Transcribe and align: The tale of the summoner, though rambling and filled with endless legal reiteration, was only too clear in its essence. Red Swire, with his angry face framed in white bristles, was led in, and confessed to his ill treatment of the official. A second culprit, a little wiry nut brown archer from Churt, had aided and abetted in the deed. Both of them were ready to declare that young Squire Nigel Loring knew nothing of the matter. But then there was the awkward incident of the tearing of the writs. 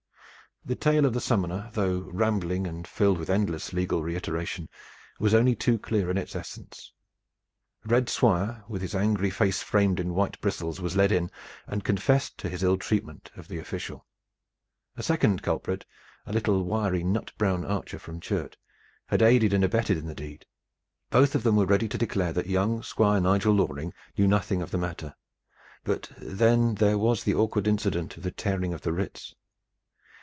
The 0.63 0.75
tale 0.75 1.05
of 1.07 1.13
the 1.13 1.19
summoner, 1.21 1.71
though 1.73 2.01
rambling 2.13 2.67
and 2.67 2.87
filled 2.87 3.17
with 3.17 3.31
endless 3.31 3.73
legal 3.73 4.03
reiteration, 4.03 4.69
was 5.17 5.33
only 5.33 5.55
too 5.55 5.79
clear 5.79 6.11
in 6.11 6.19
its 6.19 6.35
essence. 6.35 6.93
Red 7.83 8.09
Swire, 8.09 8.63
with 8.67 8.83
his 8.83 8.93
angry 8.93 9.31
face 9.31 9.63
framed 9.63 9.99
in 9.99 10.13
white 10.13 10.39
bristles, 10.39 10.79
was 10.79 10.95
led 10.95 11.11
in, 11.11 11.31
and 11.65 11.83
confessed 11.83 12.37
to 12.37 12.47
his 12.47 12.61
ill 12.61 12.77
treatment 12.77 13.31
of 13.35 13.47
the 13.47 13.57
official. 13.57 14.05
A 14.95 15.01
second 15.01 15.41
culprit, 15.41 15.83
a 16.27 16.31
little 16.31 16.63
wiry 16.63 17.03
nut 17.03 17.31
brown 17.39 17.65
archer 17.65 17.97
from 17.97 18.19
Churt, 18.19 18.53
had 19.07 19.23
aided 19.23 19.53
and 19.55 19.63
abetted 19.63 19.97
in 19.97 20.05
the 20.05 20.13
deed. 20.13 20.45
Both 21.09 21.33
of 21.33 21.41
them 21.41 21.55
were 21.55 21.65
ready 21.65 21.87
to 21.87 21.97
declare 21.97 22.33
that 22.33 22.45
young 22.45 22.83
Squire 22.83 23.19
Nigel 23.19 23.55
Loring 23.55 23.95
knew 24.15 24.27
nothing 24.27 24.61
of 24.61 24.69
the 24.69 24.77
matter. 24.77 25.15
But 25.83 26.11
then 26.19 26.75
there 26.75 26.99
was 26.99 27.23
the 27.23 27.33
awkward 27.33 27.65
incident 27.67 28.15
of 28.15 28.21
the 28.21 28.29
tearing 28.29 28.73
of 28.75 28.81
the 28.81 28.93
writs. 28.93 29.33